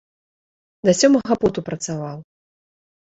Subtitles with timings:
[0.89, 2.17] Да сёмага поту працаваў!